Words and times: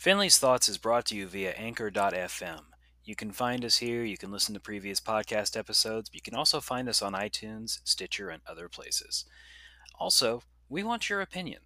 Finley's 0.00 0.38
Thoughts 0.38 0.66
is 0.66 0.78
brought 0.78 1.04
to 1.04 1.14
you 1.14 1.26
via 1.26 1.50
Anchor.fm. 1.50 2.60
You 3.04 3.14
can 3.14 3.32
find 3.32 3.62
us 3.66 3.76
here, 3.76 4.02
you 4.02 4.16
can 4.16 4.32
listen 4.32 4.54
to 4.54 4.60
previous 4.60 4.98
podcast 4.98 5.58
episodes, 5.58 6.08
but 6.08 6.14
you 6.14 6.22
can 6.22 6.34
also 6.34 6.58
find 6.58 6.88
us 6.88 7.02
on 7.02 7.12
iTunes, 7.12 7.80
Stitcher, 7.84 8.30
and 8.30 8.40
other 8.46 8.66
places. 8.66 9.26
Also, 9.98 10.42
we 10.70 10.82
want 10.82 11.10
your 11.10 11.20
opinion. 11.20 11.60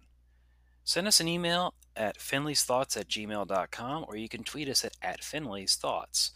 Send 0.83 1.07
us 1.07 1.21
an 1.21 1.29
email 1.29 1.75
at 1.95 2.19
finleysthoughts 2.19 2.97
at 2.97 3.07
gmail.com 3.07 4.05
or 4.05 4.17
you 4.17 4.27
can 4.27 4.43
tweet 4.43 4.67
us 4.67 4.83
at, 4.83 4.97
at 5.01 5.23
Finley's 5.23 5.77
Thoughts. 5.77 6.31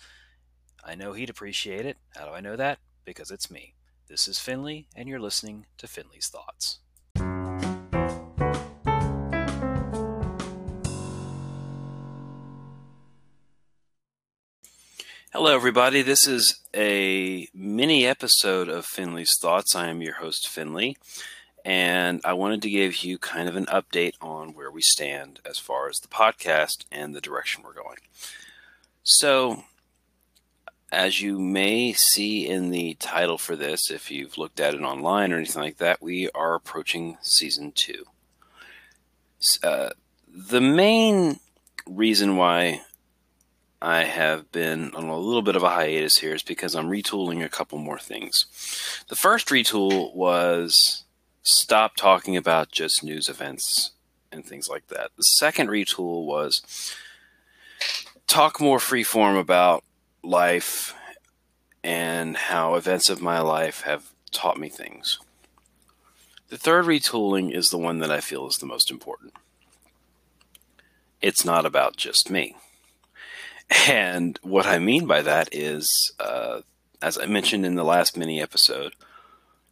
I 0.85 0.95
know 0.95 1.11
he'd 1.11 1.29
appreciate 1.29 1.85
it. 1.85 1.97
How 2.15 2.27
do 2.27 2.31
I 2.31 2.39
know 2.39 2.55
that? 2.55 2.79
Because 3.03 3.29
it's 3.29 3.51
me. 3.51 3.73
This 4.07 4.25
is 4.25 4.39
Finley, 4.39 4.87
and 4.95 5.09
you're 5.09 5.19
listening 5.19 5.65
to 5.77 5.85
Finley's 5.85 6.29
Thoughts. 6.29 6.79
Hello, 15.31 15.53
everybody. 15.53 16.01
This 16.01 16.25
is 16.25 16.59
a 16.75 17.47
mini 17.53 18.03
episode 18.03 18.67
of 18.67 18.83
Finley's 18.83 19.37
Thoughts. 19.39 19.75
I 19.75 19.89
am 19.89 20.01
your 20.01 20.15
host, 20.15 20.49
Finley, 20.49 20.97
and 21.63 22.19
I 22.25 22.33
wanted 22.33 22.63
to 22.63 22.69
give 22.71 23.03
you 23.03 23.19
kind 23.19 23.47
of 23.47 23.55
an 23.55 23.67
update 23.67 24.15
on 24.21 24.55
where 24.55 24.71
we 24.71 24.81
stand 24.81 25.39
as 25.47 25.59
far 25.59 25.87
as 25.87 25.99
the 25.99 26.07
podcast 26.07 26.85
and 26.91 27.13
the 27.13 27.21
direction 27.21 27.61
we're 27.63 27.75
going. 27.75 27.99
So, 29.03 29.65
as 30.91 31.21
you 31.21 31.37
may 31.37 31.93
see 31.93 32.47
in 32.47 32.71
the 32.71 32.95
title 32.95 33.37
for 33.37 33.55
this, 33.55 33.91
if 33.91 34.09
you've 34.09 34.39
looked 34.39 34.59
at 34.59 34.73
it 34.73 34.81
online 34.81 35.31
or 35.31 35.37
anything 35.37 35.61
like 35.61 35.77
that, 35.77 36.01
we 36.01 36.31
are 36.31 36.55
approaching 36.55 37.19
season 37.21 37.71
two. 37.71 38.05
Uh, 39.61 39.91
the 40.27 40.59
main 40.59 41.39
reason 41.85 42.35
why 42.35 42.81
I 43.81 44.03
have 44.03 44.51
been 44.51 44.93
on 44.93 45.05
a 45.05 45.17
little 45.17 45.41
bit 45.41 45.55
of 45.55 45.63
a 45.63 45.69
hiatus 45.69 46.17
here 46.17 46.35
is 46.35 46.43
because 46.43 46.75
I'm 46.75 46.89
retooling 46.89 47.43
a 47.43 47.49
couple 47.49 47.77
more 47.77 47.99
things. 47.99 48.45
The 49.07 49.15
first 49.15 49.47
retool 49.47 50.13
was 50.13 51.05
stop 51.43 51.95
talking 51.95 52.35
about 52.35 52.71
just 52.71 53.03
news 53.03 53.29
events 53.29 53.91
and 54.31 54.45
things 54.45 54.67
like 54.67 54.87
that. 54.87 55.11
The 55.15 55.23
second 55.23 55.69
retool 55.69 56.25
was 56.25 56.93
talk 58.27 58.59
more 58.59 58.79
freeform 58.79 59.39
about 59.39 59.83
life 60.23 60.93
and 61.81 62.35
how 62.35 62.75
events 62.75 63.09
of 63.09 63.21
my 63.21 63.39
life 63.39 63.81
have 63.81 64.11
taught 64.31 64.59
me 64.59 64.67
things. 64.67 65.19
The 66.49 66.57
third 66.57 66.85
retooling 66.85 67.55
is 67.55 67.69
the 67.69 67.77
one 67.77 67.99
that 67.99 68.11
I 68.11 68.19
feel 68.19 68.47
is 68.47 68.57
the 68.57 68.65
most 68.65 68.91
important. 68.91 69.33
It's 71.21 71.45
not 71.45 71.65
about 71.65 71.95
just 71.95 72.29
me. 72.29 72.55
And 73.87 74.39
what 74.41 74.65
I 74.65 74.79
mean 74.79 75.05
by 75.05 75.21
that 75.21 75.49
is, 75.51 76.11
uh, 76.19 76.61
as 77.01 77.17
I 77.17 77.25
mentioned 77.25 77.65
in 77.65 77.75
the 77.75 77.83
last 77.83 78.17
mini 78.17 78.41
episode, 78.41 78.93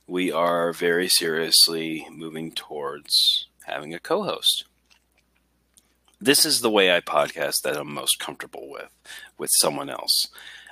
we 0.06 0.32
are 0.32 0.72
very 0.72 1.08
seriously 1.08 2.08
moving 2.12 2.52
towards 2.52 3.48
having 3.66 3.94
a 3.94 4.00
co 4.00 4.24
host. 4.24 4.66
This 6.20 6.46
is 6.46 6.62
the 6.62 6.70
way 6.70 6.96
I 6.96 7.02
podcast 7.02 7.62
that 7.62 7.78
I'm 7.78 7.94
most 7.94 8.20
comfortable 8.20 8.70
with, 8.70 8.90
with 9.38 9.52
someone 9.54 9.90
else. 9.90 10.28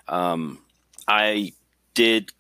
Um, 0.08 0.60
I 1.08 1.54
did 1.94 2.32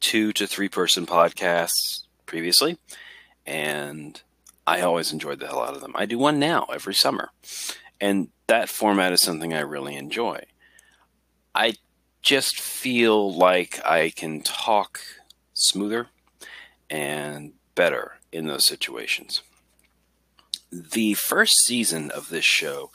two 0.00 0.32
to 0.32 0.46
three 0.46 0.68
person 0.68 1.06
podcasts 1.06 2.02
previously, 2.26 2.78
and 3.46 4.20
I 4.66 4.80
always 4.80 5.12
enjoyed 5.12 5.40
the 5.40 5.46
hell 5.46 5.62
out 5.62 5.74
of 5.74 5.80
them. 5.80 5.92
I 5.94 6.06
do 6.06 6.18
one 6.18 6.38
now 6.38 6.66
every 6.72 6.94
summer. 6.94 7.30
And 8.00 8.28
that 8.46 8.68
format 8.68 9.12
is 9.12 9.20
something 9.20 9.52
I 9.52 9.60
really 9.60 9.94
enjoy. 9.96 10.44
I 11.54 11.74
just 12.22 12.60
feel 12.60 13.32
like 13.36 13.84
I 13.84 14.10
can 14.10 14.42
talk 14.42 15.00
smoother 15.52 16.08
and 16.88 17.52
better 17.74 18.18
in 18.32 18.46
those 18.46 18.64
situations. 18.64 19.42
The 20.70 21.14
first 21.14 21.64
season 21.64 22.10
of 22.10 22.28
this 22.28 22.44
show 22.44 22.90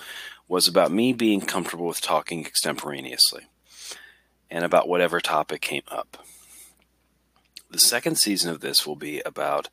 was 0.48 0.68
about 0.68 0.92
me 0.92 1.14
being 1.14 1.42
comfortable 1.42 1.88
with 1.88 2.02
talking 2.02 2.46
extemporaneously 2.46 3.48
and 4.50 4.64
about 4.64 4.88
whatever 4.88 5.20
topic 5.20 5.62
came 5.62 5.84
up. 5.90 6.26
The 7.70 7.80
second 7.80 8.18
season 8.18 8.52
of 8.52 8.62
this 8.62 8.86
will 8.86 8.96
be 8.96 9.22
about 9.26 9.70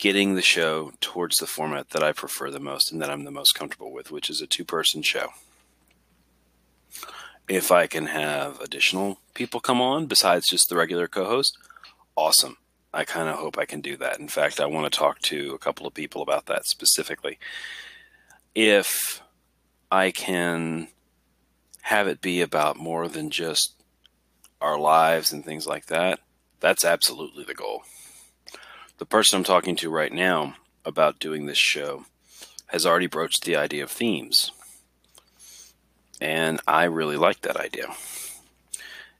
getting 0.00 0.34
the 0.34 0.42
show 0.42 0.92
towards 1.00 1.36
the 1.36 1.46
format 1.46 1.90
that 1.90 2.02
I 2.02 2.12
prefer 2.12 2.50
the 2.50 2.58
most 2.58 2.90
and 2.90 3.00
that 3.02 3.10
I'm 3.10 3.24
the 3.24 3.30
most 3.30 3.54
comfortable 3.54 3.92
with, 3.92 4.10
which 4.10 4.30
is 4.30 4.40
a 4.40 4.46
two 4.46 4.64
person 4.64 5.02
show. 5.02 5.28
If 7.46 7.70
I 7.70 7.86
can 7.86 8.06
have 8.06 8.58
additional 8.60 9.18
people 9.34 9.60
come 9.60 9.80
on 9.80 10.06
besides 10.06 10.48
just 10.48 10.70
the 10.70 10.76
regular 10.76 11.06
co 11.06 11.26
host, 11.26 11.58
awesome. 12.16 12.56
I 12.94 13.04
kind 13.04 13.28
of 13.28 13.36
hope 13.36 13.58
I 13.58 13.66
can 13.66 13.82
do 13.82 13.96
that. 13.98 14.18
In 14.18 14.28
fact, 14.28 14.58
I 14.58 14.66
want 14.66 14.90
to 14.90 14.98
talk 14.98 15.20
to 15.20 15.52
a 15.54 15.58
couple 15.58 15.86
of 15.86 15.94
people 15.94 16.22
about 16.22 16.46
that 16.46 16.66
specifically. 16.66 17.38
If 18.54 19.22
I 19.92 20.10
can 20.10 20.88
have 21.82 22.08
it 22.08 22.20
be 22.20 22.40
about 22.40 22.76
more 22.76 23.06
than 23.06 23.30
just 23.30 23.74
our 24.60 24.78
lives 24.78 25.30
and 25.30 25.44
things 25.44 25.66
like 25.66 25.86
that, 25.86 26.20
that's 26.58 26.84
absolutely 26.84 27.44
the 27.44 27.54
goal 27.54 27.82
the 29.00 29.06
person 29.06 29.38
I'm 29.38 29.44
talking 29.44 29.76
to 29.76 29.88
right 29.88 30.12
now 30.12 30.56
about 30.84 31.18
doing 31.18 31.46
this 31.46 31.56
show 31.56 32.04
has 32.66 32.84
already 32.84 33.06
broached 33.06 33.44
the 33.44 33.56
idea 33.56 33.82
of 33.82 33.90
themes. 33.90 34.52
And 36.20 36.60
I 36.68 36.84
really 36.84 37.16
like 37.16 37.40
that 37.40 37.56
idea. 37.56 37.86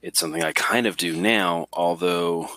It's 0.03 0.21
something 0.21 0.43
I 0.43 0.53
kind 0.53 0.87
of 0.87 0.99
do 0.99 1.17
now, 1.17 1.67
although 1.73 2.51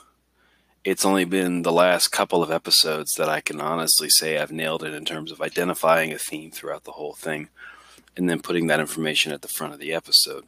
it's 0.83 1.05
only 1.05 1.23
been 1.23 1.61
the 1.61 1.71
last 1.71 2.09
couple 2.09 2.43
of 2.43 2.51
episodes 2.51 3.15
that 3.15 3.29
I 3.29 3.39
can 3.39 3.61
honestly 3.61 4.09
say 4.09 4.37
I've 4.37 4.51
nailed 4.51 4.83
it 4.83 4.93
in 4.93 5.05
terms 5.05 5.31
of 5.31 5.39
identifying 5.39 6.11
a 6.11 6.17
theme 6.17 6.51
throughout 6.51 6.83
the 6.83 6.91
whole 6.91 7.13
thing 7.13 7.47
and 8.17 8.29
then 8.29 8.41
putting 8.41 8.67
that 8.67 8.81
information 8.81 9.31
at 9.31 9.41
the 9.41 9.47
front 9.47 9.71
of 9.71 9.79
the 9.79 9.93
episode. 9.93 10.43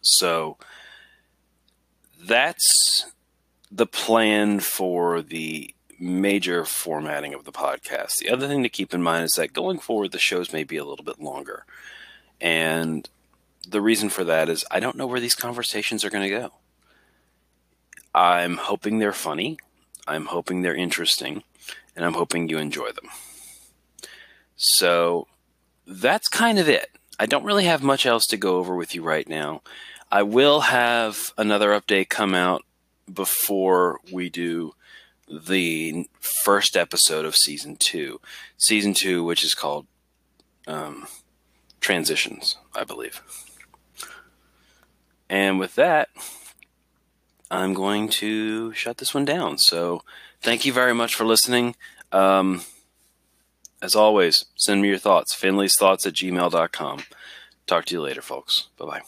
So 0.00 0.58
that's 2.24 3.06
the 3.76 3.86
plan 3.86 4.58
for 4.58 5.20
the 5.20 5.74
major 5.98 6.64
formatting 6.64 7.34
of 7.34 7.44
the 7.44 7.52
podcast. 7.52 8.18
The 8.18 8.30
other 8.30 8.48
thing 8.48 8.62
to 8.62 8.70
keep 8.70 8.94
in 8.94 9.02
mind 9.02 9.24
is 9.24 9.32
that 9.32 9.52
going 9.52 9.78
forward, 9.78 10.12
the 10.12 10.18
shows 10.18 10.52
may 10.52 10.64
be 10.64 10.78
a 10.78 10.84
little 10.84 11.04
bit 11.04 11.20
longer. 11.20 11.66
And 12.40 13.08
the 13.68 13.82
reason 13.82 14.08
for 14.08 14.24
that 14.24 14.48
is 14.48 14.64
I 14.70 14.80
don't 14.80 14.96
know 14.96 15.06
where 15.06 15.20
these 15.20 15.34
conversations 15.34 16.04
are 16.04 16.10
going 16.10 16.24
to 16.24 16.38
go. 16.38 16.52
I'm 18.14 18.56
hoping 18.56 18.98
they're 18.98 19.12
funny, 19.12 19.58
I'm 20.06 20.26
hoping 20.26 20.62
they're 20.62 20.74
interesting, 20.74 21.42
and 21.94 22.02
I'm 22.02 22.14
hoping 22.14 22.48
you 22.48 22.56
enjoy 22.56 22.92
them. 22.92 23.10
So 24.56 25.26
that's 25.86 26.28
kind 26.28 26.58
of 26.58 26.66
it. 26.66 26.92
I 27.20 27.26
don't 27.26 27.44
really 27.44 27.64
have 27.64 27.82
much 27.82 28.06
else 28.06 28.26
to 28.28 28.38
go 28.38 28.56
over 28.56 28.74
with 28.74 28.94
you 28.94 29.02
right 29.02 29.28
now. 29.28 29.60
I 30.10 30.22
will 30.22 30.60
have 30.60 31.32
another 31.36 31.78
update 31.78 32.08
come 32.08 32.34
out 32.34 32.64
before 33.12 34.00
we 34.12 34.28
do 34.28 34.72
the 35.28 36.08
first 36.20 36.76
episode 36.76 37.24
of 37.24 37.36
season 37.36 37.76
two. 37.76 38.20
Season 38.56 38.94
two, 38.94 39.24
which 39.24 39.44
is 39.44 39.54
called 39.54 39.86
um, 40.66 41.06
Transitions, 41.80 42.56
I 42.74 42.84
believe. 42.84 43.22
And 45.28 45.58
with 45.58 45.74
that, 45.74 46.08
I'm 47.50 47.74
going 47.74 48.08
to 48.08 48.72
shut 48.72 48.98
this 48.98 49.14
one 49.14 49.24
down. 49.24 49.58
So 49.58 50.02
thank 50.40 50.64
you 50.64 50.72
very 50.72 50.94
much 50.94 51.14
for 51.14 51.24
listening. 51.24 51.74
Um, 52.12 52.62
as 53.82 53.94
always, 53.94 54.46
send 54.56 54.82
me 54.82 54.88
your 54.88 54.98
thoughts. 54.98 55.34
Finley's 55.34 55.76
thoughts 55.76 56.06
at 56.06 56.14
gmail.com. 56.14 57.02
Talk 57.66 57.84
to 57.86 57.94
you 57.94 58.00
later, 58.00 58.22
folks. 58.22 58.68
Bye 58.78 58.86
bye. 58.86 59.02